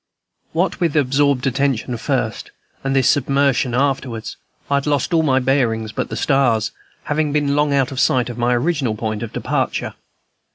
What 0.51 0.79
with 0.79 0.95
absorbed 0.97 1.45
attention 1.45 1.95
first, 1.95 2.49
and 2.83 2.95
this 2.95 3.07
submersion 3.07 3.75
afterwards, 3.75 4.35
I 4.67 4.77
had 4.77 4.87
lost 4.87 5.13
all 5.13 5.21
my 5.21 5.37
bearings 5.37 5.91
but 5.91 6.09
the 6.09 6.15
stars, 6.15 6.71
having 7.03 7.31
been 7.31 7.55
long 7.55 7.71
out 7.71 7.91
of 7.91 7.99
sight 7.99 8.27
of 8.27 8.35
my 8.35 8.55
original 8.55 8.95
point 8.95 9.21
of 9.21 9.31
departure. 9.31 9.93